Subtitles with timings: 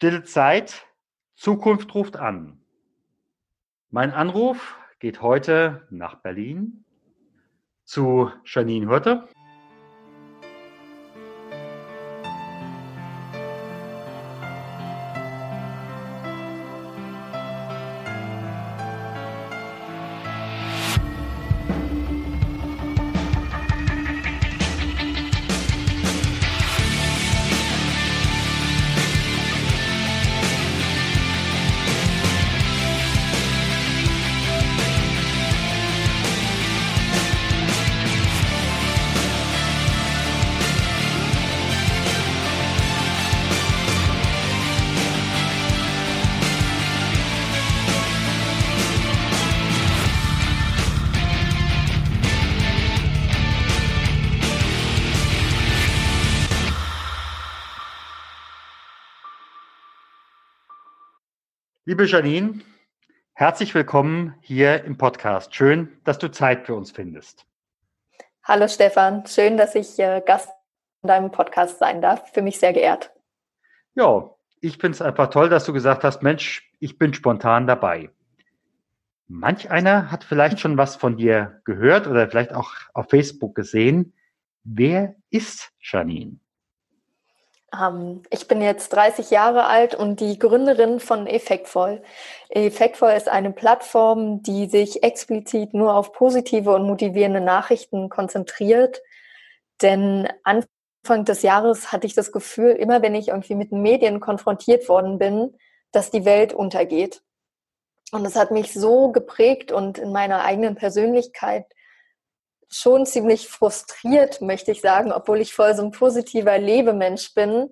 [0.00, 0.86] Stille Zeit,
[1.34, 2.58] Zukunft ruft an.
[3.90, 6.86] Mein Anruf geht heute nach Berlin
[7.84, 9.28] zu Janine Hürte.
[61.90, 62.60] Liebe Janine,
[63.34, 65.56] herzlich willkommen hier im Podcast.
[65.56, 67.46] Schön, dass du Zeit für uns findest.
[68.44, 70.50] Hallo Stefan, schön, dass ich äh, Gast
[71.02, 72.32] in deinem Podcast sein darf.
[72.32, 73.10] Für mich sehr geehrt.
[73.96, 74.30] Ja,
[74.60, 78.10] ich finde es einfach toll, dass du gesagt hast, Mensch, ich bin spontan dabei.
[79.26, 84.12] Manch einer hat vielleicht schon was von dir gehört oder vielleicht auch auf Facebook gesehen.
[84.62, 86.38] Wer ist Janine?
[87.78, 92.02] Ähm, ich bin jetzt 30 Jahre alt und die Gründerin von Effektvoll.
[92.48, 99.02] Effektvoll ist eine Plattform, die sich explizit nur auf positive und motivierende Nachrichten konzentriert.
[99.82, 104.88] Denn Anfang des Jahres hatte ich das Gefühl, immer wenn ich irgendwie mit Medien konfrontiert
[104.88, 105.56] worden bin,
[105.92, 107.22] dass die Welt untergeht.
[108.12, 111.66] Und das hat mich so geprägt und in meiner eigenen Persönlichkeit
[112.70, 117.70] schon ziemlich frustriert, möchte ich sagen, obwohl ich voll so ein positiver Lebemensch bin,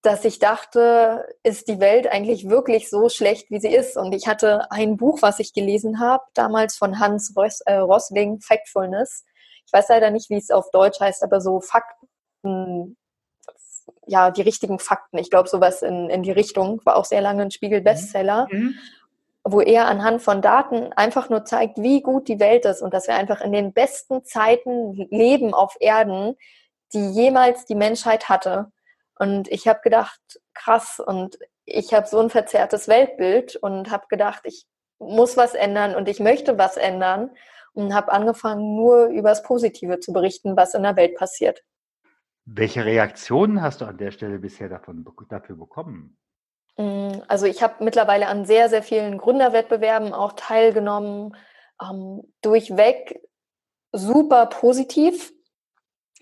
[0.00, 3.96] dass ich dachte, ist die Welt eigentlich wirklich so schlecht, wie sie ist?
[3.96, 8.40] Und ich hatte ein Buch, was ich gelesen habe, damals von Hans Ross, äh, Rosling,
[8.40, 9.24] Factfulness.
[9.64, 12.96] Ich weiß leider nicht, wie es auf Deutsch heißt, aber so Fakten,
[14.06, 15.18] ja, die richtigen Fakten.
[15.18, 18.48] Ich glaube, sowas in, in die Richtung war auch sehr lange ein Spiegel-Bestseller.
[18.50, 18.74] Mhm
[19.44, 23.08] wo er anhand von Daten einfach nur zeigt, wie gut die Welt ist und dass
[23.08, 26.36] wir einfach in den besten Zeiten leben auf Erden,
[26.92, 28.70] die jemals die Menschheit hatte.
[29.18, 30.20] Und ich habe gedacht,
[30.54, 34.66] krass, und ich habe so ein verzerrtes Weltbild und habe gedacht, ich
[34.98, 37.30] muss was ändern und ich möchte was ändern
[37.72, 41.62] und habe angefangen, nur über das Positive zu berichten, was in der Welt passiert.
[42.44, 46.16] Welche Reaktionen hast du an der Stelle bisher davon, dafür bekommen?
[46.76, 51.36] Mm, also ich habe mittlerweile an sehr, sehr vielen Gründerwettbewerben auch teilgenommen,
[51.82, 53.20] ähm, durchweg
[53.92, 55.32] super positiv.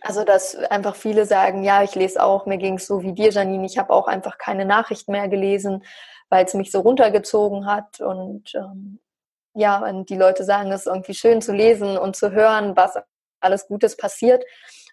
[0.03, 3.31] Also dass einfach viele sagen, ja, ich lese auch, mir ging es so wie dir,
[3.31, 5.85] Janine, ich habe auch einfach keine Nachrichten mehr gelesen,
[6.31, 8.01] weil es mich so runtergezogen hat.
[8.01, 9.01] Und ähm,
[9.55, 12.99] ja, und die Leute sagen, es ist irgendwie schön zu lesen und zu hören, was
[13.41, 14.45] alles Gutes passiert.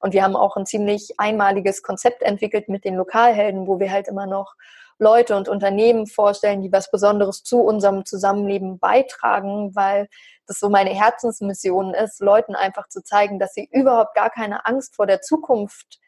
[0.02, 4.08] Und wir haben auch ein ziemlich einmaliges Konzept entwickelt mit den Lokalhelden, wo wir halt
[4.08, 4.54] immer noch
[5.00, 10.08] Leute und Unternehmen vorstellen, die was Besonderes zu unserem Zusammenleben beitragen, weil
[10.48, 14.96] das so meine Herzensmission ist, Leuten einfach zu zeigen, dass sie überhaupt gar keine Angst
[14.96, 16.00] vor der Zukunft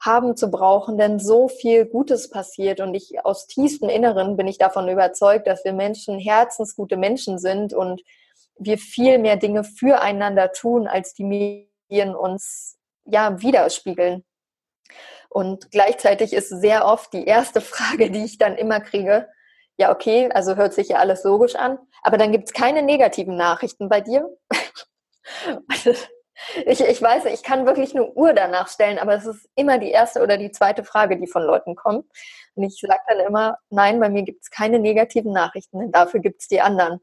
[0.00, 4.58] haben zu brauchen, denn so viel Gutes passiert und ich aus tiefstem Inneren bin ich
[4.58, 8.02] davon überzeugt, dass wir Menschen herzensgute Menschen sind und
[8.58, 14.24] wir viel mehr Dinge füreinander tun, als die Medien uns ja widerspiegeln.
[15.28, 19.28] Und gleichzeitig ist sehr oft die erste Frage, die ich dann immer kriege,
[19.78, 23.36] ja, okay, also hört sich ja alles logisch an, aber dann gibt es keine negativen
[23.36, 24.28] Nachrichten bei dir.
[26.66, 29.90] ich, ich weiß, ich kann wirklich nur Uhr danach stellen, aber es ist immer die
[29.90, 32.06] erste oder die zweite Frage, die von Leuten kommt.
[32.54, 36.18] Und ich sage dann immer, nein, bei mir gibt es keine negativen Nachrichten, denn dafür
[36.18, 37.00] gibt es die anderen.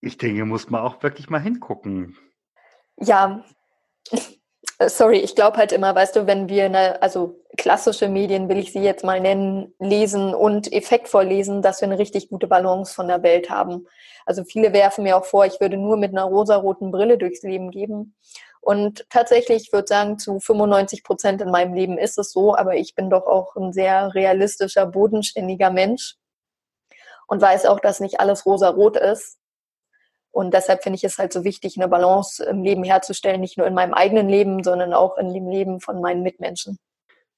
[0.00, 2.16] Ich denke, muss man auch wirklich mal hingucken.
[2.98, 3.44] Ja,
[4.80, 8.72] sorry, ich glaube halt immer, weißt du, wenn wir eine, also klassische Medien will ich
[8.72, 13.08] sie jetzt mal nennen, lesen und effektvoll lesen, dass wir eine richtig gute Balance von
[13.08, 13.86] der Welt haben.
[14.26, 17.70] Also viele werfen mir auch vor, ich würde nur mit einer rosaroten Brille durchs Leben
[17.70, 18.14] gehen.
[18.60, 22.74] Und tatsächlich, ich würde sagen, zu 95 Prozent in meinem Leben ist es so, aber
[22.74, 26.16] ich bin doch auch ein sehr realistischer, bodenständiger Mensch
[27.28, 29.35] und weiß auch, dass nicht alles rosarot ist.
[30.36, 33.66] Und deshalb finde ich es halt so wichtig, eine Balance im Leben herzustellen, nicht nur
[33.66, 36.76] in meinem eigenen Leben, sondern auch in dem Leben von meinen Mitmenschen.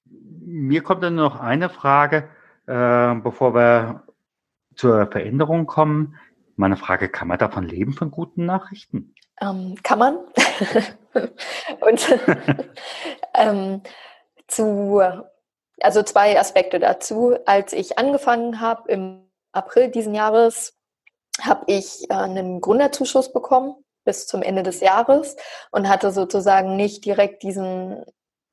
[0.03, 2.27] Mir kommt dann noch eine Frage,
[2.67, 4.03] äh, bevor wir
[4.75, 6.17] zur Veränderung kommen.
[6.57, 9.15] Meine Frage, kann man davon leben, von guten Nachrichten?
[9.39, 10.17] Ähm, kann man.
[11.79, 12.19] Und
[13.33, 13.81] ähm,
[14.47, 15.01] zu
[15.79, 17.37] also zwei Aspekte dazu.
[17.45, 20.78] Als ich angefangen habe im April diesen Jahres,
[21.41, 23.75] habe ich äh, einen Gründerzuschuss bekommen
[24.05, 25.35] bis zum Ende des Jahres
[25.71, 28.03] und hatte sozusagen nicht direkt diesen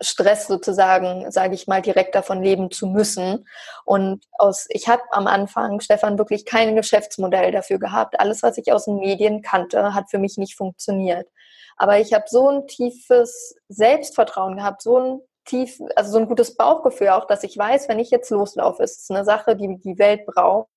[0.00, 3.46] Stress sozusagen, sage ich mal, direkt davon leben zu müssen.
[3.84, 8.20] Und aus, ich habe am Anfang, Stefan, wirklich kein Geschäftsmodell dafür gehabt.
[8.20, 11.28] Alles, was ich aus den Medien kannte, hat für mich nicht funktioniert.
[11.76, 16.56] Aber ich habe so ein tiefes Selbstvertrauen gehabt, so ein tief, also so ein gutes
[16.56, 19.98] Bauchgefühl auch, dass ich weiß, wenn ich jetzt loslaufe, ist es eine Sache, die die
[19.98, 20.68] Welt braucht,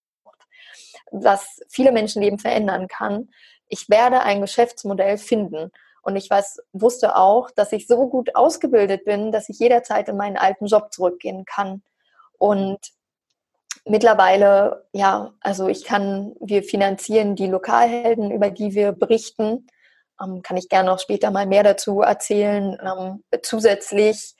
[1.11, 3.29] was viele Menschenleben verändern kann.
[3.67, 5.71] Ich werde ein Geschäftsmodell finden.
[6.01, 10.17] Und ich weiß, wusste auch, dass ich so gut ausgebildet bin, dass ich jederzeit in
[10.17, 11.83] meinen alten Job zurückgehen kann.
[12.37, 12.79] Und
[13.85, 19.67] mittlerweile, ja, also ich kann, wir finanzieren die Lokalhelden, über die wir berichten.
[20.21, 22.77] Ähm, kann ich gerne auch später mal mehr dazu erzählen.
[22.81, 24.35] Ähm, zusätzlich,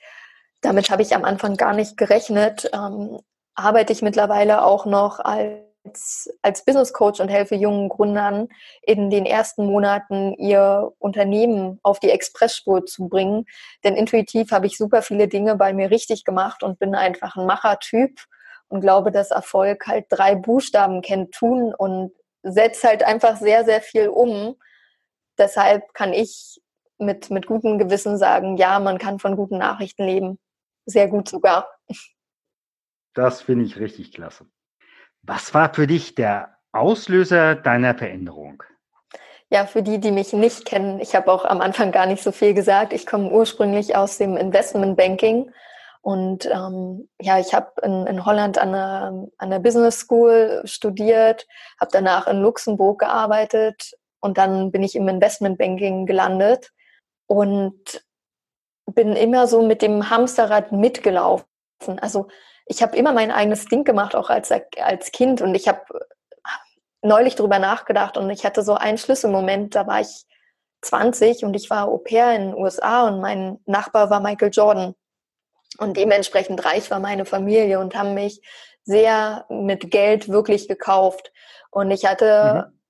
[0.62, 3.20] damit habe ich am Anfang gar nicht gerechnet, ähm,
[3.54, 8.48] arbeite ich mittlerweile auch noch als als, als Business Coach und helfe jungen Gründern
[8.82, 13.46] in den ersten Monaten ihr Unternehmen auf die Expressspur zu bringen.
[13.84, 17.46] Denn intuitiv habe ich super viele Dinge bei mir richtig gemacht und bin einfach ein
[17.46, 18.20] Machertyp
[18.68, 22.12] und glaube, dass Erfolg halt drei Buchstaben kennt, tun und
[22.42, 24.56] setzt halt einfach sehr, sehr viel um.
[25.38, 26.60] Deshalb kann ich
[26.98, 30.38] mit, mit gutem Gewissen sagen, ja, man kann von guten Nachrichten leben.
[30.86, 31.68] Sehr gut sogar.
[33.14, 34.46] Das finde ich richtig klasse.
[35.30, 38.64] Was war für dich der Auslöser deiner Veränderung?
[39.48, 42.32] Ja, für die, die mich nicht kennen, ich habe auch am Anfang gar nicht so
[42.32, 42.92] viel gesagt.
[42.92, 45.52] Ich komme ursprünglich aus dem Investmentbanking
[46.02, 51.46] und ähm, ja, ich habe in, in, Holland an der, an der Business School studiert,
[51.78, 56.72] habe danach in Luxemburg gearbeitet und dann bin ich im Investmentbanking gelandet
[57.26, 58.04] und
[58.86, 61.46] bin immer so mit dem Hamsterrad mitgelaufen.
[62.00, 62.26] Also
[62.70, 65.42] ich habe immer mein eigenes Ding gemacht, auch als, als Kind.
[65.42, 65.82] Und ich habe
[67.02, 70.24] neulich drüber nachgedacht und ich hatte so einen Schlüsselmoment, da war ich
[70.82, 74.94] 20 und ich war Au pair in den USA und mein Nachbar war Michael Jordan.
[75.78, 78.40] Und dementsprechend reich war meine Familie und haben mich
[78.84, 81.32] sehr mit Geld wirklich gekauft.
[81.72, 82.80] Und ich hatte mhm.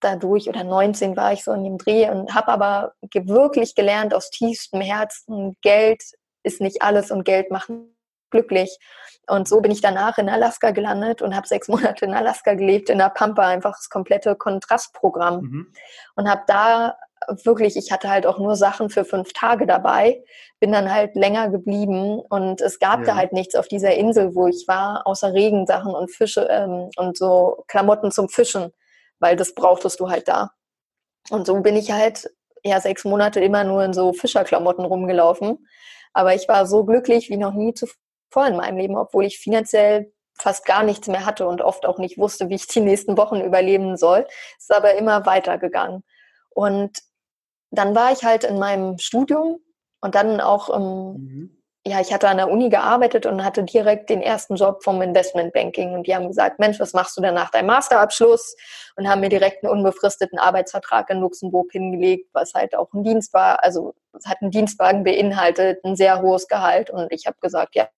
[0.00, 4.30] dadurch, oder 19 war ich so in dem Dreh und habe aber wirklich gelernt aus
[4.30, 6.02] tiefstem Herzen, Geld
[6.42, 7.91] ist nicht alles und Geld machen
[8.32, 8.76] glücklich.
[9.28, 12.90] Und so bin ich danach in Alaska gelandet und habe sechs Monate in Alaska gelebt,
[12.90, 15.40] in der Pampa, einfach das komplette Kontrastprogramm.
[15.40, 15.72] Mhm.
[16.16, 16.96] Und habe da
[17.44, 20.24] wirklich, ich hatte halt auch nur Sachen für fünf Tage dabei,
[20.58, 23.06] bin dann halt länger geblieben und es gab ja.
[23.06, 27.16] da halt nichts auf dieser Insel, wo ich war, außer Regensachen und Fische ähm, und
[27.16, 28.72] so Klamotten zum Fischen,
[29.20, 30.50] weil das brauchtest du halt da.
[31.30, 32.28] Und so bin ich halt
[32.64, 35.66] ja sechs Monate immer nur in so Fischerklamotten rumgelaufen.
[36.12, 38.01] Aber ich war so glücklich wie noch nie zuvor
[38.32, 41.98] vor in meinem Leben, obwohl ich finanziell fast gar nichts mehr hatte und oft auch
[41.98, 44.26] nicht wusste, wie ich die nächsten Wochen überleben soll.
[44.58, 46.02] Es ist aber immer weitergegangen.
[46.50, 46.98] Und
[47.70, 49.58] dann war ich halt in meinem Studium
[50.00, 51.62] und dann auch im, mhm.
[51.86, 55.94] ja, ich hatte an der Uni gearbeitet und hatte direkt den ersten Job vom Investmentbanking.
[55.94, 58.56] Und die haben gesagt, Mensch, was machst du denn nach deinem Masterabschluss?
[58.96, 63.32] Und haben mir direkt einen unbefristeten Arbeitsvertrag in Luxemburg hingelegt, was halt auch ein Dienst
[63.32, 63.62] war.
[63.62, 66.90] Also es hat einen Dienstwagen beinhaltet, ein sehr hohes Gehalt.
[66.90, 67.88] Und ich habe gesagt, ja,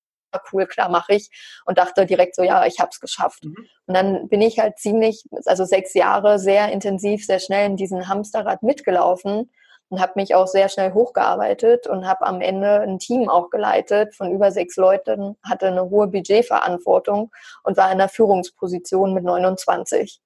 [0.53, 1.31] cool, klar, mache ich.
[1.65, 3.45] Und dachte direkt so, ja, ich habe es geschafft.
[3.45, 3.57] Mhm.
[3.87, 8.09] Und dann bin ich halt ziemlich, also sechs Jahre sehr intensiv, sehr schnell in diesen
[8.09, 9.51] Hamsterrad mitgelaufen
[9.89, 14.15] und habe mich auch sehr schnell hochgearbeitet und habe am Ende ein Team auch geleitet
[14.15, 17.31] von über sechs Leuten, hatte eine hohe Budgetverantwortung
[17.63, 20.21] und war in der Führungsposition mit 29.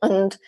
[0.00, 0.40] Und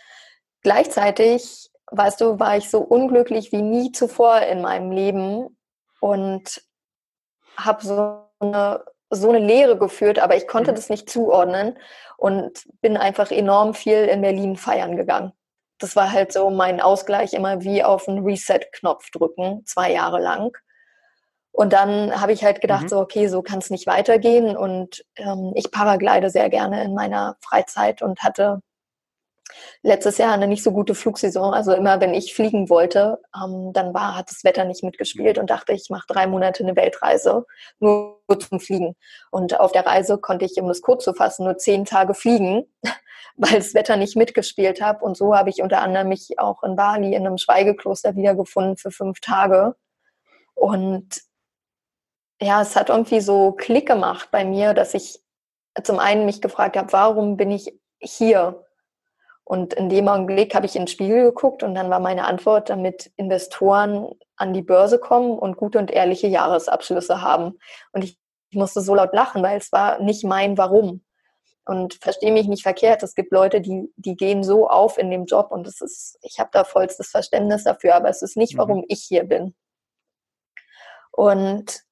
[0.63, 5.57] gleichzeitig, weißt du, war ich so unglücklich wie nie zuvor in meinem Leben
[6.01, 6.63] und
[7.57, 10.77] habe so eine, so eine Lehre geführt, aber ich konnte mhm.
[10.77, 11.79] das nicht zuordnen
[12.17, 15.33] und bin einfach enorm viel in Berlin feiern gegangen.
[15.79, 20.57] Das war halt so mein Ausgleich, immer wie auf einen Reset-Knopf drücken, zwei Jahre lang.
[21.51, 22.89] Und dann habe ich halt gedacht, mhm.
[22.89, 24.57] so, okay, so kann es nicht weitergehen.
[24.57, 28.63] Und ähm, ich paraglide sehr gerne in meiner Freizeit und hatte
[29.83, 31.55] letztes Jahr eine nicht so gute Flugsaison.
[31.55, 35.51] Also immer, wenn ich fliegen wollte, ähm, dann war, hat das Wetter nicht mitgespielt und
[35.51, 37.47] dachte, ich mache drei Monate eine Weltreise
[37.79, 38.97] nur zum Fliegen.
[39.31, 42.65] Und auf der Reise konnte ich, um das kurz zu fassen, nur zehn Tage fliegen,
[43.37, 45.03] weil das Wetter nicht mitgespielt hat.
[45.03, 48.91] Und so habe ich unter anderem mich auch in Bali in einem Schweigekloster wiedergefunden für
[48.91, 49.75] fünf Tage.
[50.55, 51.23] Und
[52.41, 55.21] ja, es hat irgendwie so Klick gemacht bei mir, dass ich
[55.83, 58.62] zum einen mich gefragt habe, warum bin ich hier?
[59.53, 62.71] Und in dem Augenblick habe ich in den Spiegel geguckt und dann war meine Antwort,
[62.71, 67.59] damit Investoren an die Börse kommen und gute und ehrliche Jahresabschlüsse haben.
[67.93, 68.19] Und ich
[68.53, 71.05] musste so laut lachen, weil es war nicht mein Warum.
[71.67, 75.27] Und verstehe mich nicht verkehrt, es gibt Leute, die, die gehen so auf in dem
[75.27, 78.79] Job und es ist, ich habe da vollstes Verständnis dafür, aber es ist nicht, warum
[78.79, 78.87] mhm.
[78.89, 79.55] ich hier bin.
[81.11, 81.83] Und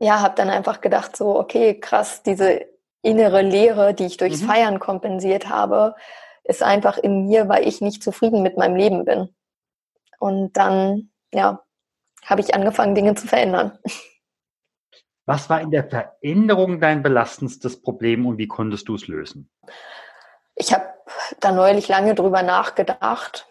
[0.00, 2.66] ja, habe dann einfach gedacht, so, okay, krass, diese
[3.00, 4.48] innere Leere, die ich durchs mhm.
[4.48, 5.94] Feiern kompensiert habe,
[6.44, 9.34] ist einfach in mir, weil ich nicht zufrieden mit meinem Leben bin.
[10.18, 11.62] Und dann, ja,
[12.24, 13.78] habe ich angefangen, Dinge zu verändern.
[15.26, 19.50] Was war in der Veränderung dein belastendstes Problem und wie konntest du es lösen?
[20.54, 20.84] Ich habe
[21.40, 23.46] da neulich lange drüber nachgedacht.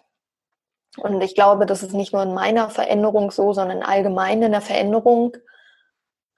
[0.97, 4.61] Und ich glaube, das ist nicht nur in meiner Veränderung so, sondern allgemein in der
[4.61, 5.35] Veränderung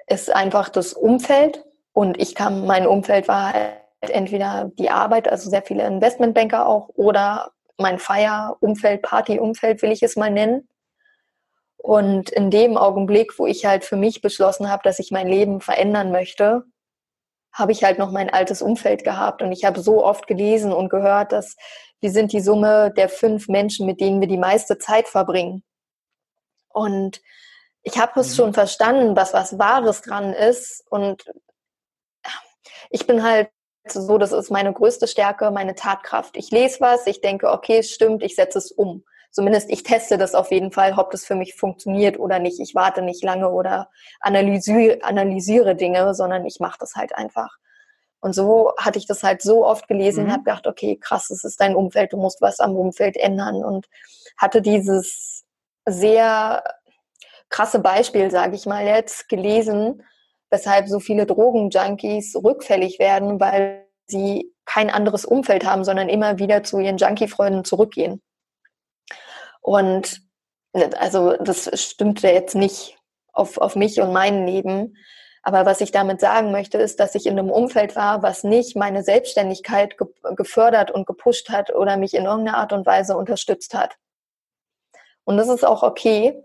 [0.07, 1.65] ist einfach das Umfeld.
[1.91, 3.73] Und ich kam, mein Umfeld war halt
[4.09, 10.15] entweder die Arbeit, also sehr viele Investmentbanker auch, oder mein Feierumfeld, Partyumfeld will ich es
[10.15, 10.67] mal nennen.
[11.77, 15.61] Und in dem Augenblick, wo ich halt für mich beschlossen habe, dass ich mein Leben
[15.61, 16.63] verändern möchte,
[17.53, 19.41] habe ich halt noch mein altes Umfeld gehabt.
[19.41, 21.55] Und ich habe so oft gelesen und gehört, dass
[22.01, 25.63] wir sind die Summe der fünf Menschen, mit denen wir die meiste Zeit verbringen.
[26.69, 27.21] Und
[27.83, 28.35] ich habe es mhm.
[28.35, 30.83] schon verstanden, was was Wahres dran ist.
[30.89, 31.23] Und
[32.89, 33.49] ich bin halt
[33.87, 36.37] so, das ist meine größte Stärke, meine Tatkraft.
[36.37, 39.03] Ich lese was, ich denke, okay, es stimmt, ich setze es um.
[39.31, 42.59] Zumindest ich teste das auf jeden Fall, ob das für mich funktioniert oder nicht.
[42.59, 43.89] Ich warte nicht lange oder
[44.21, 47.57] analysiere, analysiere Dinge, sondern ich mache das halt einfach.
[48.21, 50.25] Und so hatte ich das halt so oft gelesen mhm.
[50.25, 53.63] und habe gedacht, okay, krass, es ist dein Umfeld, du musst was am Umfeld ändern
[53.63, 53.87] und
[54.37, 55.43] hatte dieses
[55.85, 56.63] sehr
[57.49, 60.01] krasse Beispiel, sage ich mal jetzt, gelesen,
[60.55, 66.63] weshalb so viele Drogenjunkies rückfällig werden, weil sie kein anderes Umfeld haben, sondern immer wieder
[66.63, 68.21] zu ihren Junkie-Freunden zurückgehen.
[69.59, 70.21] Und
[70.97, 72.97] also das stimmt ja jetzt nicht
[73.33, 74.95] auf, auf mich und mein Leben.
[75.43, 78.77] Aber was ich damit sagen möchte, ist, dass ich in einem Umfeld war, was nicht
[78.77, 83.73] meine Selbstständigkeit ge gefördert und gepusht hat oder mich in irgendeiner Art und Weise unterstützt
[83.75, 83.97] hat.
[85.25, 86.41] Und das ist auch okay.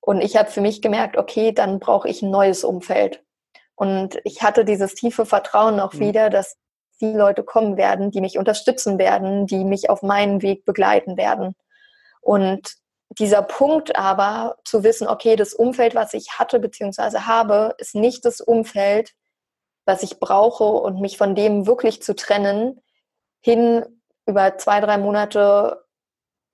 [0.00, 3.22] Und ich habe für mich gemerkt, okay, dann brauche ich ein neues Umfeld.
[3.80, 6.00] Und ich hatte dieses tiefe Vertrauen auch mhm.
[6.00, 6.58] wieder, dass
[7.00, 11.54] die Leute kommen werden, die mich unterstützen werden, die mich auf meinen Weg begleiten werden.
[12.20, 12.74] Und
[13.18, 17.20] dieser Punkt aber zu wissen, okay, das Umfeld, was ich hatte bzw.
[17.20, 19.14] habe, ist nicht das Umfeld,
[19.86, 22.82] was ich brauche und mich von dem wirklich zu trennen,
[23.40, 23.86] hin
[24.26, 25.86] über zwei, drei Monate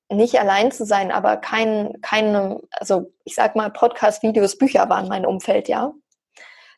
[0.09, 5.09] nicht allein zu sein, aber kein, keine, also ich sag mal, Podcast, Videos, Bücher waren
[5.09, 5.93] mein Umfeld, ja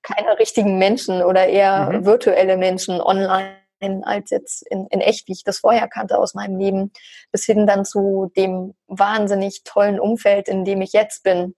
[0.03, 2.05] keine richtigen Menschen oder eher mhm.
[2.05, 3.57] virtuelle Menschen online
[4.03, 6.93] als jetzt in, in echt, wie ich das vorher kannte aus meinem Leben,
[7.31, 11.55] bis hin dann zu dem wahnsinnig tollen Umfeld, in dem ich jetzt bin.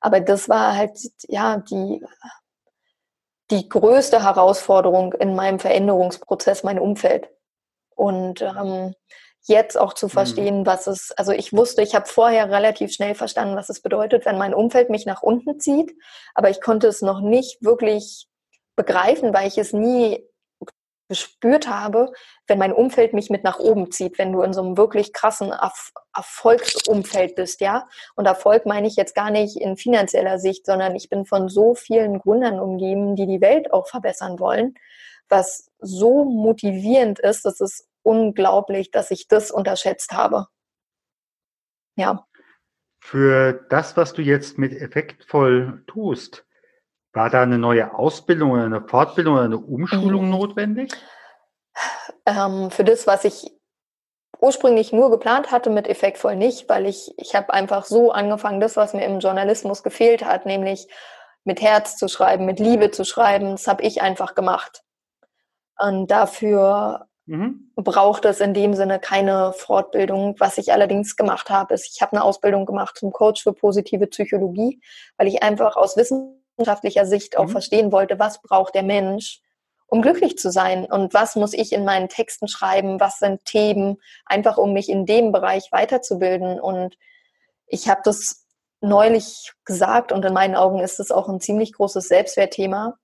[0.00, 2.04] Aber das war halt, ja, die,
[3.50, 7.30] die größte Herausforderung in meinem Veränderungsprozess, mein Umfeld.
[7.94, 8.94] Und ähm,
[9.48, 10.10] jetzt auch zu mhm.
[10.10, 10.66] verstehen, mhm.
[10.66, 14.38] was es, also ich wusste, ich habe vorher relativ schnell verstanden, was es bedeutet, wenn
[14.38, 15.94] mein Umfeld mich nach unten zieht,
[16.34, 18.26] aber ich konnte es noch nicht wirklich
[18.76, 20.22] begreifen, weil ich es nie
[21.08, 22.12] gespürt habe,
[22.46, 25.52] wenn mein Umfeld mich mit nach oben zieht, wenn du in so einem wirklich krassen
[25.52, 27.86] Erf Erfolgsumfeld bist, ja.
[28.16, 31.74] Und Erfolg meine ich jetzt gar nicht in finanzieller Sicht, sondern ich bin von so
[31.74, 34.74] vielen Gründern umgeben, die die Welt auch verbessern wollen,
[35.28, 40.46] was so motivierend ist, dass es unglaublich, dass ich das unterschätzt habe.
[41.96, 42.26] Ja.
[43.00, 46.46] Für das, was du jetzt mit effektvoll tust,
[47.12, 50.30] war da eine neue Ausbildung oder eine Fortbildung oder eine Umschulung mhm.
[50.30, 50.92] notwendig?
[52.26, 53.50] Ähm, für das, was ich
[54.40, 58.76] ursprünglich nur geplant hatte, mit effektvoll nicht, weil ich, ich habe einfach so angefangen, das,
[58.76, 60.88] was mir im Journalismus gefehlt hat, nämlich
[61.44, 64.82] mit Herz zu schreiben, mit Liebe zu schreiben, das habe ich einfach gemacht.
[65.78, 67.72] Und dafür Mhm.
[67.74, 70.36] Braucht es in dem Sinne keine Fortbildung.
[70.38, 74.06] Was ich allerdings gemacht habe, ist, ich habe eine Ausbildung gemacht zum Coach für positive
[74.06, 74.80] Psychologie,
[75.16, 77.50] weil ich einfach aus wissenschaftlicher Sicht auch mhm.
[77.50, 79.40] verstehen wollte, was braucht der Mensch,
[79.88, 83.98] um glücklich zu sein und was muss ich in meinen Texten schreiben, was sind Themen,
[84.24, 86.60] einfach um mich in dem Bereich weiterzubilden.
[86.60, 86.96] Und
[87.66, 88.46] ich habe das
[88.80, 92.98] neulich gesagt und in meinen Augen ist es auch ein ziemlich großes Selbstwertthema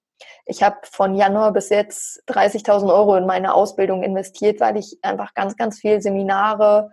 [0.47, 5.35] ich habe von Januar bis jetzt 30.000 Euro in meine Ausbildung investiert, weil ich einfach
[5.35, 6.91] ganz, ganz viel Seminare,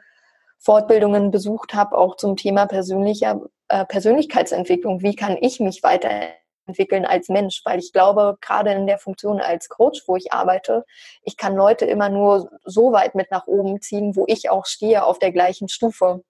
[0.59, 5.01] Fortbildungen besucht habe, auch zum Thema persönlicher äh, Persönlichkeitsentwicklung.
[5.01, 7.61] Wie kann ich mich weiterentwickeln als Mensch?
[7.63, 10.85] Weil ich glaube, gerade in der Funktion als Coach, wo ich arbeite,
[11.23, 15.05] ich kann Leute immer nur so weit mit nach oben ziehen, wo ich auch stehe
[15.05, 16.23] auf der gleichen Stufe.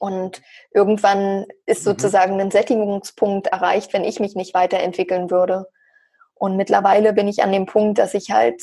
[0.00, 1.90] Und irgendwann ist mhm.
[1.90, 5.68] sozusagen ein Sättigungspunkt erreicht, wenn ich mich nicht weiterentwickeln würde.
[6.38, 8.62] Und mittlerweile bin ich an dem Punkt, dass ich halt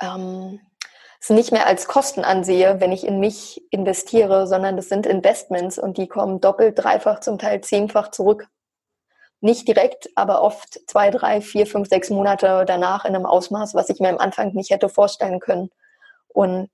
[0.00, 0.60] ähm,
[1.20, 5.78] es nicht mehr als Kosten ansehe, wenn ich in mich investiere, sondern das sind Investments
[5.78, 8.48] und die kommen doppelt, dreifach, zum Teil zehnfach zurück.
[9.42, 13.88] Nicht direkt, aber oft zwei, drei, vier, fünf, sechs Monate danach in einem Ausmaß, was
[13.90, 15.70] ich mir am Anfang nicht hätte vorstellen können.
[16.28, 16.70] Und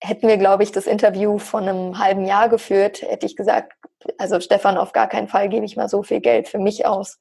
[0.00, 3.72] hätten wir, glaube ich, das Interview von einem halben Jahr geführt, hätte ich gesagt,
[4.18, 7.18] also Stefan, auf gar keinen Fall gebe ich mal so viel Geld für mich aus.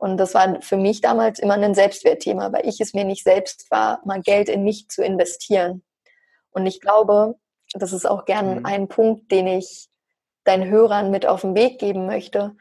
[0.00, 3.70] Und das war für mich damals immer ein Selbstwertthema, weil ich es mir nicht selbst
[3.70, 5.84] war, mal Geld in mich zu investieren.
[6.52, 7.34] Und ich glaube,
[7.74, 8.66] das ist auch gern mhm.
[8.66, 9.90] ein Punkt, den ich
[10.44, 12.56] deinen Hörern mit auf den Weg geben möchte.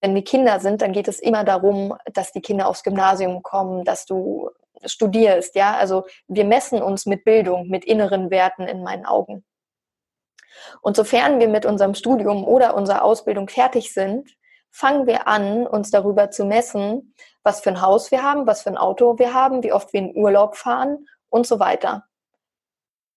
[0.00, 3.84] Wenn die Kinder sind, dann geht es immer darum, dass die Kinder aufs Gymnasium kommen,
[3.84, 4.50] dass du
[4.84, 5.76] studierst, ja.
[5.76, 9.44] Also wir messen uns mit Bildung, mit inneren Werten in meinen Augen.
[10.82, 14.28] Und sofern wir mit unserem Studium oder unserer Ausbildung fertig sind,
[14.74, 17.14] fangen wir an, uns darüber zu messen,
[17.44, 20.00] was für ein Haus wir haben, was für ein Auto wir haben, wie oft wir
[20.00, 22.04] in Urlaub fahren und so weiter.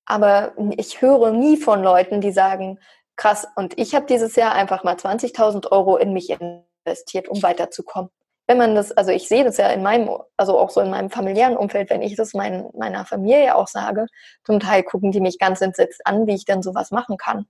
[0.05, 2.79] Aber ich höre nie von Leuten, die sagen,
[3.15, 8.11] krass, und ich habe dieses Jahr einfach mal 20.000 Euro in mich investiert, um weiterzukommen.
[8.45, 11.09] Wenn man das, also ich sehe das ja in meinem, also auch so in meinem
[11.09, 14.05] familiären Umfeld, wenn ich das mein, meiner Familie auch sage,
[14.45, 17.47] zum Teil gucken die mich ganz entsetzt an, wie ich denn sowas machen kann.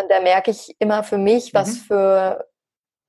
[0.00, 1.80] Und da merke ich immer für mich, was mhm.
[1.80, 2.47] für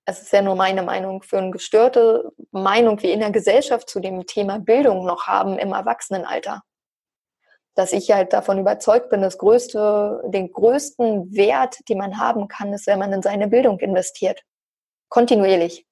[0.10, 4.00] es ist ja nur meine Meinung, für eine gestörte Meinung wie in der Gesellschaft zu
[4.00, 6.64] dem Thema Bildung noch haben im Erwachsenenalter.
[7.76, 12.74] Dass ich halt davon überzeugt bin, das größte, den größten Wert, den man haben kann,
[12.74, 14.42] ist, wenn man in seine Bildung investiert.
[15.08, 15.86] Kontinuierlich.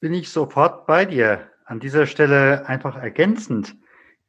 [0.00, 1.50] Bin ich sofort bei dir.
[1.64, 3.74] An dieser Stelle einfach ergänzend.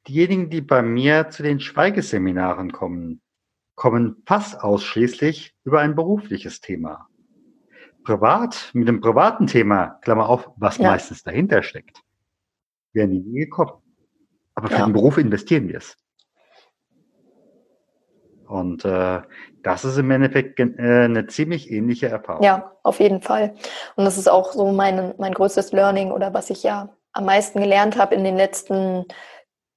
[0.08, 3.22] Diejenigen, die bei mir zu den Schweigeseminaren kommen,
[3.76, 7.09] kommen fast ausschließlich über ein berufliches Thema
[8.10, 10.90] privat, mit dem privaten Thema, Klammer auf, was ja.
[10.90, 12.02] meistens dahinter steckt,
[12.92, 13.74] wären die nie gekommen.
[14.56, 14.86] Aber für ja.
[14.86, 15.96] den Beruf investieren wir es.
[18.48, 19.22] Und äh,
[19.62, 22.44] das ist im Endeffekt äh, eine ziemlich ähnliche Erfahrung.
[22.44, 23.54] Ja, auf jeden Fall.
[23.96, 27.60] Und das ist auch so mein, mein größtes Learning oder was ich ja am meisten
[27.60, 29.06] gelernt habe in den letzten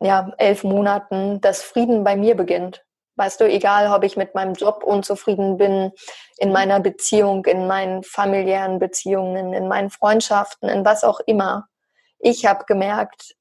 [0.00, 2.82] ja, elf Monaten, dass Frieden bei mir beginnt.
[3.22, 5.92] Weißt du, egal ob ich mit meinem Job unzufrieden bin,
[6.38, 11.68] in meiner Beziehung, in meinen familiären Beziehungen, in meinen Freundschaften, in was auch immer.
[12.18, 13.36] Ich habe gemerkt,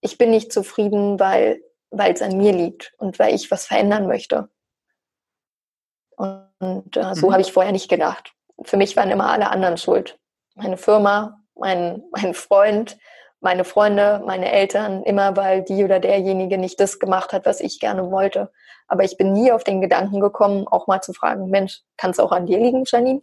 [0.00, 4.06] ich bin nicht zufrieden, weil weil es an mir liegt und weil ich was verändern
[4.06, 4.48] möchte.
[6.16, 7.32] Und äh, so mhm.
[7.32, 8.32] habe ich vorher nicht gedacht.
[8.62, 10.18] Für mich waren immer alle anderen schuld.
[10.54, 12.96] Meine Firma, mein, mein Freund,
[13.40, 17.80] meine Freunde, meine Eltern, immer weil die oder derjenige nicht das gemacht hat, was ich
[17.80, 18.50] gerne wollte.
[18.88, 22.20] Aber ich bin nie auf den Gedanken gekommen, auch mal zu fragen, Mensch, kann es
[22.20, 23.22] auch an dir liegen, Janine?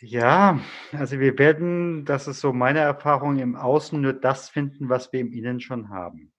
[0.00, 0.60] Ja,
[0.92, 5.20] also wir werden, das ist so meine Erfahrung, im Außen nur das finden, was wir
[5.20, 6.32] im Innen schon haben.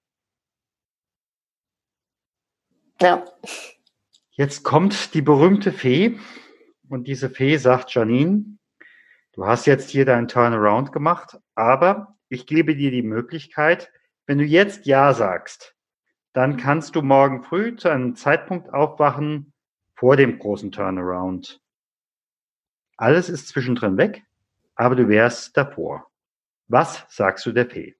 [3.01, 3.25] Ja.
[4.31, 6.19] Jetzt kommt die berühmte Fee
[6.89, 8.57] und diese Fee sagt, Janine,
[9.33, 13.91] du hast jetzt hier deinen Turnaround gemacht, aber ich gebe dir die Möglichkeit,
[14.27, 15.76] wenn du jetzt Ja sagst,
[16.37, 19.53] dann kannst du morgen früh zu einem Zeitpunkt aufwachen
[19.95, 21.59] vor dem großen Turnaround.
[22.95, 24.23] Alles ist zwischendrin weg,
[24.75, 26.11] aber du wärst davor.
[26.67, 27.95] Was sagst du der Fee?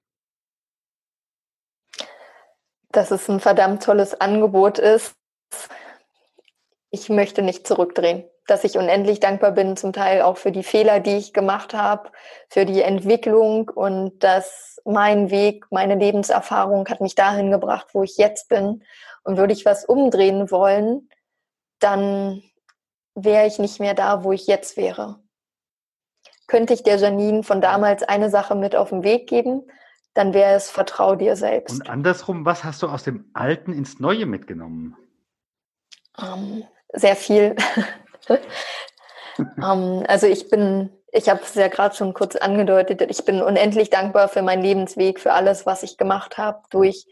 [2.92, 5.16] Dass es ein verdammt tolles Angebot ist.
[6.90, 11.00] Ich möchte nicht zurückdrehen dass ich unendlich dankbar bin, zum Teil auch für die Fehler,
[11.00, 12.10] die ich gemacht habe,
[12.48, 18.16] für die Entwicklung und dass mein Weg, meine Lebenserfahrung hat mich dahin gebracht, wo ich
[18.16, 18.82] jetzt bin.
[19.22, 21.10] Und würde ich was umdrehen wollen,
[21.78, 22.42] dann
[23.14, 25.20] wäre ich nicht mehr da, wo ich jetzt wäre.
[26.46, 29.70] Könnte ich der Janine von damals eine Sache mit auf den Weg geben,
[30.14, 31.74] dann wäre es Vertrau dir selbst.
[31.74, 34.96] Und andersrum, was hast du aus dem Alten ins Neue mitgenommen?
[36.16, 37.56] Um, ähm, sehr viel.
[38.28, 38.36] um,
[39.62, 43.90] ähm, also ich bin, ich habe es ja gerade schon kurz angedeutet, ich bin unendlich
[43.90, 46.60] dankbar für meinen Lebensweg, für alles, was ich gemacht habe.
[46.70, 47.06] Durch,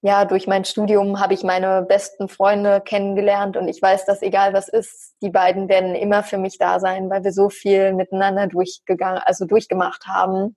[0.00, 4.52] ja, durch mein Studium habe ich meine besten Freunde kennengelernt und ich weiß, dass egal
[4.52, 8.46] was ist, die beiden werden immer für mich da sein, weil wir so viel miteinander
[8.48, 10.56] durchgegangen, also durchgemacht haben.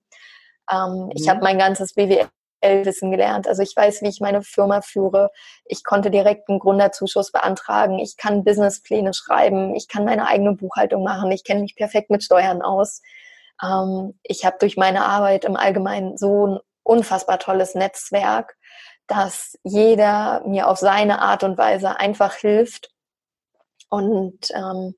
[0.70, 1.10] Ähm, mhm.
[1.14, 2.28] Ich habe mein ganzes BWL
[2.62, 3.46] Wissen gelernt.
[3.46, 5.30] Also ich weiß, wie ich meine Firma führe.
[5.64, 7.98] Ich konnte direkt einen Gründerzuschuss beantragen.
[7.98, 9.74] Ich kann Businesspläne schreiben.
[9.74, 11.30] Ich kann meine eigene Buchhaltung machen.
[11.32, 13.02] Ich kenne mich perfekt mit Steuern aus.
[13.62, 18.56] Ähm, ich habe durch meine Arbeit im Allgemeinen so ein unfassbar tolles Netzwerk,
[19.06, 22.90] dass jeder mir auf seine Art und Weise einfach hilft.
[23.88, 24.94] Und ähm,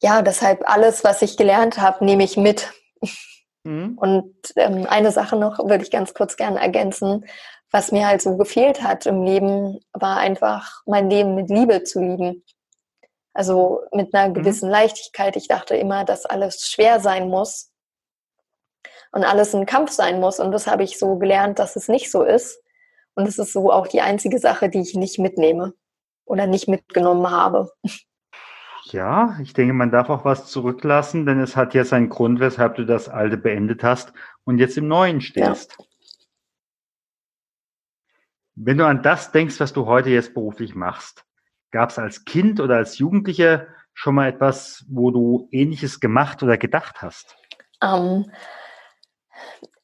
[0.00, 2.72] ja, deshalb alles, was ich gelernt habe, nehme ich mit.
[3.64, 3.98] Mhm.
[3.98, 7.26] Und ähm, eine Sache noch würde ich ganz kurz gerne ergänzen.
[7.70, 12.00] Was mir halt so gefehlt hat im Leben, war einfach mein Leben mit Liebe zu
[12.00, 12.44] lieben.
[13.34, 14.34] Also mit einer mhm.
[14.34, 14.70] gewissen.
[14.70, 15.36] Leichtigkeit.
[15.36, 17.70] Ich dachte immer, dass alles schwer sein muss
[19.12, 20.40] und alles ein Kampf sein muss.
[20.40, 22.60] Und das habe ich so gelernt, dass es nicht so ist.
[23.14, 25.74] Und es ist so auch die einzige Sache, die ich nicht mitnehme
[26.24, 27.70] oder nicht mitgenommen habe.
[28.92, 32.76] Ja, ich denke, man darf auch was zurücklassen, denn es hat ja seinen Grund, weshalb
[32.76, 34.12] du das Alte beendet hast
[34.44, 35.76] und jetzt im Neuen stehst.
[35.78, 35.84] Ja.
[38.54, 41.24] Wenn du an das denkst, was du heute jetzt beruflich machst,
[41.70, 46.56] gab es als Kind oder als Jugendlicher schon mal etwas, wo du Ähnliches gemacht oder
[46.56, 47.36] gedacht hast?
[47.80, 48.32] Um, ähm,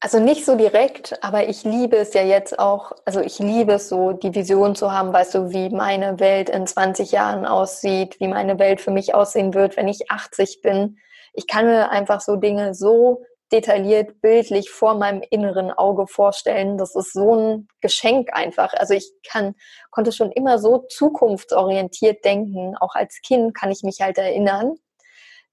[0.01, 3.89] also nicht so direkt, aber ich liebe es ja jetzt auch, also ich liebe es
[3.89, 8.29] so, die Vision zu haben, weißt du, wie meine Welt in 20 Jahren aussieht, wie
[8.29, 10.99] meine Welt für mich aussehen wird, wenn ich 80 bin.
[11.33, 16.77] Ich kann mir einfach so Dinge so detailliert, bildlich vor meinem inneren Auge vorstellen.
[16.77, 18.75] Das ist so ein Geschenk einfach.
[18.75, 19.55] Also ich kann,
[19.91, 22.77] konnte schon immer so zukunftsorientiert denken.
[22.77, 24.75] Auch als Kind kann ich mich halt erinnern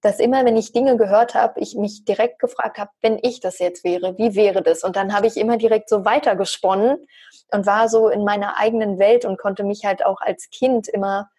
[0.01, 3.59] dass immer, wenn ich Dinge gehört habe, ich mich direkt gefragt habe, wenn ich das
[3.59, 4.83] jetzt wäre, wie wäre das?
[4.83, 7.05] Und dann habe ich immer direkt so weitergesponnen
[7.51, 11.29] und war so in meiner eigenen Welt und konnte mich halt auch als Kind immer,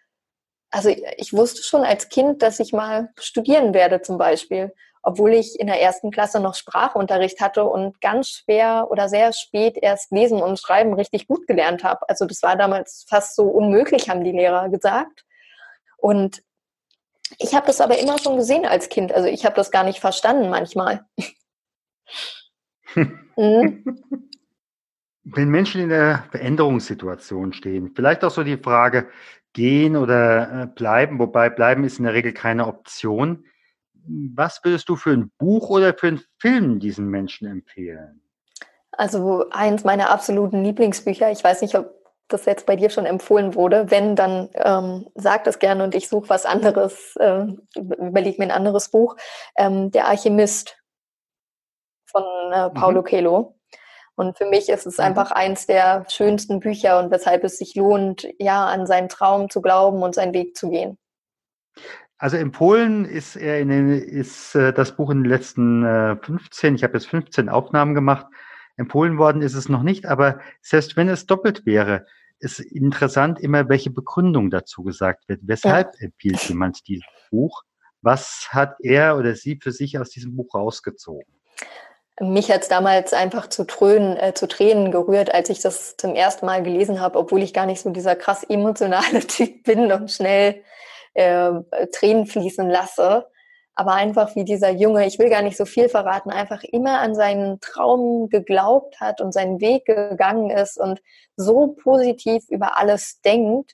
[0.71, 5.59] also ich wusste schon als Kind, dass ich mal studieren werde zum Beispiel, obwohl ich
[5.59, 10.41] in der ersten Klasse noch Sprachunterricht hatte und ganz schwer oder sehr spät erst Lesen
[10.41, 12.07] und Schreiben richtig gut gelernt habe.
[12.07, 15.25] Also das war damals fast so unmöglich, haben die Lehrer gesagt.
[15.97, 16.41] Und
[17.39, 19.11] ich habe das aber immer schon gesehen als Kind.
[19.11, 21.05] Also ich habe das gar nicht verstanden manchmal.
[23.35, 23.83] mhm.
[25.25, 29.07] Wenn Menschen in der Veränderungssituation stehen, vielleicht auch so die Frage,
[29.53, 33.45] gehen oder äh, bleiben, wobei bleiben ist in der Regel keine Option.
[34.35, 38.21] Was würdest du für ein Buch oder für einen Film diesen Menschen empfehlen?
[38.91, 43.55] Also eins meiner absoluten Lieblingsbücher, ich weiß nicht, ob das jetzt bei dir schon empfohlen
[43.55, 43.91] wurde.
[43.91, 48.51] Wenn, dann ähm, sag das gerne und ich suche was anderes, äh, überleg mir ein
[48.51, 49.15] anderes Buch.
[49.55, 50.77] Ähm, Der Alchemist
[52.05, 53.05] von äh, Paulo mhm.
[53.05, 53.55] Coelho.
[54.15, 55.05] Und für mich ist es mhm.
[55.05, 59.61] einfach eins der schönsten Bücher und weshalb es sich lohnt, ja, an seinen Traum zu
[59.61, 60.97] glauben und seinen Weg zu gehen.
[62.17, 66.15] Also in Polen ist, er in den, ist äh, das Buch in den letzten äh,
[66.15, 68.27] 15, ich habe jetzt 15 Aufnahmen gemacht,
[68.77, 72.05] empfohlen worden ist es noch nicht, aber selbst wenn es doppelt wäre,
[72.39, 75.41] ist interessant immer, welche Begründung dazu gesagt wird.
[75.43, 76.07] Weshalb ja.
[76.07, 77.63] empfiehlt jemand dieses Buch?
[78.01, 81.33] Was hat er oder sie für sich aus diesem Buch rausgezogen?
[82.19, 86.13] Mich hat es damals einfach zu, Trönen, äh, zu Tränen gerührt, als ich das zum
[86.13, 90.11] ersten Mal gelesen habe, obwohl ich gar nicht so dieser krass emotionale Typ bin und
[90.11, 90.63] schnell
[91.13, 91.51] äh,
[91.91, 93.25] Tränen fließen lasse
[93.75, 97.15] aber einfach wie dieser Junge, ich will gar nicht so viel verraten, einfach immer an
[97.15, 101.01] seinen Traum geglaubt hat und seinen Weg gegangen ist und
[101.35, 103.73] so positiv über alles denkt.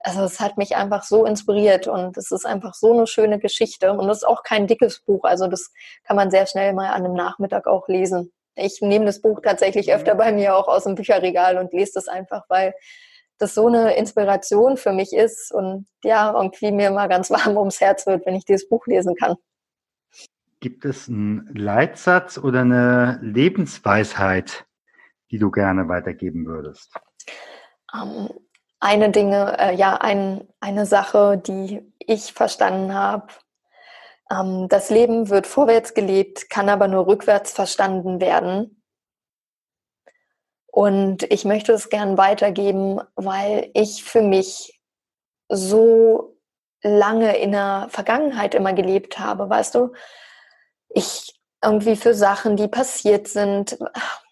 [0.00, 3.92] Also es hat mich einfach so inspiriert und es ist einfach so eine schöne Geschichte
[3.92, 5.72] und es ist auch kein dickes Buch, also das
[6.04, 8.32] kann man sehr schnell mal an einem Nachmittag auch lesen.
[8.54, 12.08] Ich nehme das Buch tatsächlich öfter bei mir auch aus dem Bücherregal und lese das
[12.08, 12.74] einfach, weil
[13.38, 17.80] das so eine Inspiration für mich ist und ja, irgendwie mir mal ganz warm ums
[17.80, 19.36] Herz wird, wenn ich dieses Buch lesen kann.
[20.60, 24.66] Gibt es einen Leitsatz oder eine Lebensweisheit,
[25.30, 26.92] die du gerne weitergeben würdest?
[27.94, 28.28] Ähm,
[28.80, 33.28] eine Dinge, äh, ja, ein, eine Sache, die ich verstanden habe.
[34.30, 38.77] Ähm, das Leben wird vorwärts gelebt, kann aber nur rückwärts verstanden werden.
[40.70, 44.80] Und ich möchte es gern weitergeben, weil ich für mich
[45.48, 46.36] so
[46.82, 49.92] lange in der Vergangenheit immer gelebt habe, weißt du?
[50.90, 53.78] Ich irgendwie für Sachen, die passiert sind,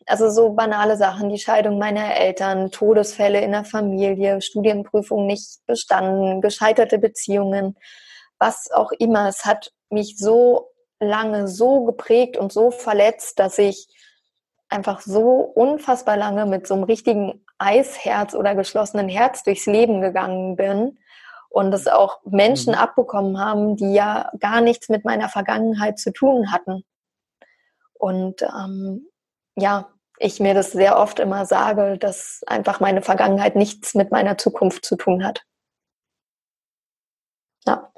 [0.07, 6.41] also so banale Sachen, die Scheidung meiner Eltern, Todesfälle in der Familie, Studienprüfung nicht bestanden,
[6.41, 7.77] gescheiterte Beziehungen,
[8.39, 9.29] was auch immer.
[9.29, 10.71] Es hat mich so
[11.01, 13.89] lange so geprägt und so verletzt, dass ich
[14.69, 20.57] einfach so unfassbar lange mit so einem richtigen Eisherz oder geschlossenen Herz durchs Leben gegangen
[20.57, 20.99] bin
[21.49, 22.79] und es auch Menschen mhm.
[22.79, 26.85] abbekommen haben, die ja gar nichts mit meiner Vergangenheit zu tun hatten.
[27.95, 29.07] Und ähm,
[29.57, 34.39] ja, ich mir das sehr oft immer sage, dass einfach meine Vergangenheit nichts mit meiner
[34.39, 35.45] Zukunft zu tun hat.
[37.67, 37.91] Ja.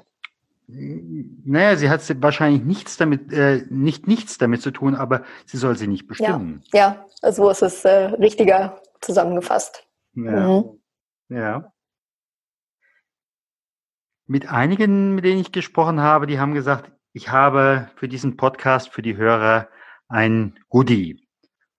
[0.71, 5.75] Naja, sie hat wahrscheinlich nichts damit, äh, nicht nichts damit zu tun, aber sie soll
[5.75, 6.63] sie nicht bestimmen.
[6.71, 9.87] Ja, ja so ist es äh, richtiger zusammengefasst.
[10.13, 10.47] Ja.
[10.47, 10.79] Mhm.
[11.29, 11.71] ja.
[14.27, 18.89] Mit einigen, mit denen ich gesprochen habe, die haben gesagt, ich habe für diesen Podcast,
[18.89, 19.69] für die Hörer
[20.07, 21.27] ein Goodie.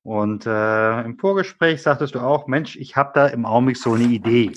[0.03, 4.05] Und äh, im Vorgespräch sagtest du auch, Mensch, ich habe da im Augenblick so eine
[4.05, 4.51] Idee.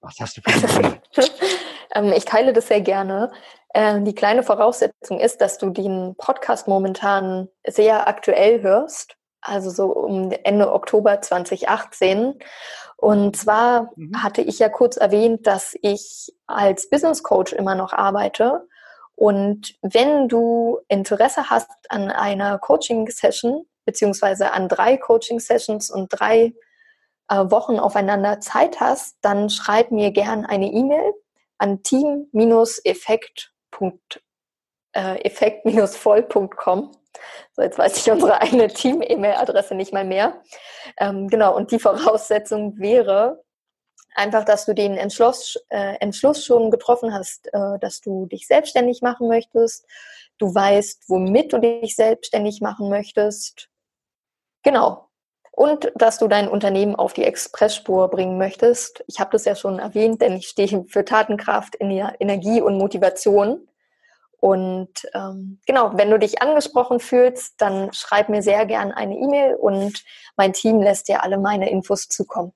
[0.00, 1.00] Was hast du für eine Idee?
[1.94, 3.30] ähm, ich teile das sehr gerne.
[3.74, 9.86] Ähm, die kleine Voraussetzung ist, dass du den Podcast momentan sehr aktuell hörst, also so
[9.86, 12.38] um Ende Oktober 2018.
[12.96, 14.22] Und zwar mhm.
[14.22, 18.66] hatte ich ja kurz erwähnt, dass ich als Business Coach immer noch arbeite.
[19.16, 26.54] Und wenn du Interesse hast an einer Coaching-Session, beziehungsweise an drei Coaching-Sessions und drei
[27.28, 31.12] äh, Wochen aufeinander Zeit hast, dann schreib mir gern eine E-Mail
[31.58, 34.00] an team-effekt-voll.com.
[34.92, 35.30] Äh,
[37.52, 40.42] so, jetzt weiß ich unsere eigene Team-E-Mail-Adresse nicht mal mehr.
[40.98, 43.42] Ähm, genau, und die Voraussetzung wäre
[44.14, 49.02] einfach, dass du den Entschluss, äh, Entschluss schon getroffen hast, äh, dass du dich selbstständig
[49.02, 49.86] machen möchtest.
[50.38, 53.68] Du weißt, womit du dich selbstständig machen möchtest.
[54.62, 55.08] Genau.
[55.56, 59.04] Und dass du dein Unternehmen auf die Expressspur bringen möchtest.
[59.06, 63.68] Ich habe das ja schon erwähnt, denn ich stehe für Tatenkraft, Energie und Motivation.
[64.40, 69.54] Und ähm, genau, wenn du dich angesprochen fühlst, dann schreib mir sehr gern eine E-Mail
[69.54, 70.04] und
[70.36, 72.52] mein Team lässt dir alle meine Infos zukommen.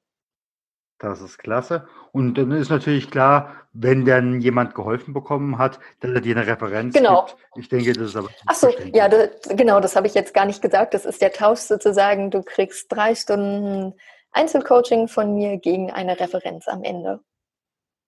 [0.98, 1.86] Das ist klasse.
[2.12, 6.46] Und dann ist natürlich klar, wenn dann jemand geholfen bekommen hat, dass er dir eine
[6.46, 7.26] Referenz genau.
[7.26, 7.38] gibt.
[7.56, 8.28] Ich denke, das ist aber.
[8.46, 10.94] Ach so, ja, das, genau, das habe ich jetzt gar nicht gesagt.
[10.94, 12.30] Das ist der Tausch sozusagen.
[12.30, 13.94] Du kriegst drei Stunden
[14.32, 17.20] Einzelcoaching von mir gegen eine Referenz am Ende.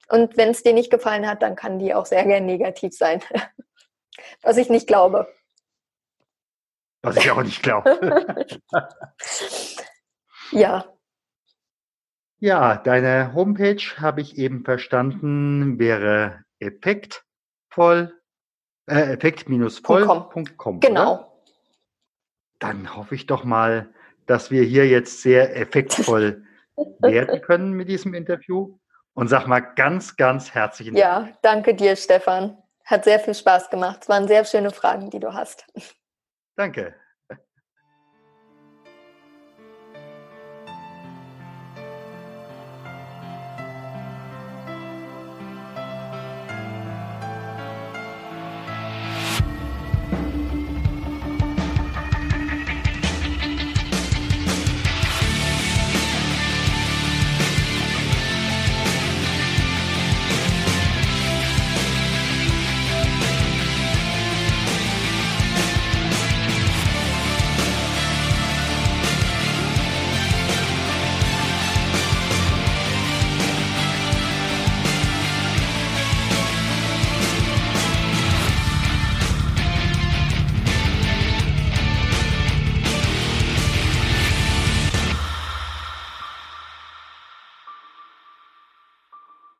[0.09, 3.22] Und wenn es dir nicht gefallen hat, dann kann die auch sehr gern negativ sein.
[4.42, 5.33] Was ich nicht glaube.
[7.03, 8.46] Was ich auch nicht glaube.
[10.50, 10.85] ja.
[12.40, 18.18] Ja, deine Homepage habe ich eben verstanden, wäre effektvoll,
[18.87, 20.81] äh, effekt-voll.com.
[20.81, 21.12] Genau.
[21.12, 21.33] Oder?
[22.59, 23.92] Dann hoffe ich doch mal,
[24.24, 26.44] dass wir hier jetzt sehr effektvoll
[27.00, 28.79] werden können mit diesem Interview.
[29.12, 31.29] Und sag mal ganz, ganz herzlichen Dank.
[31.29, 32.57] Ja, danke dir, Stefan.
[32.87, 33.98] Hat sehr viel Spaß gemacht.
[34.03, 35.66] Es waren sehr schöne Fragen, die du hast.
[36.57, 36.94] Danke.